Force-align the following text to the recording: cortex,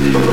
cortex, 0.00 0.29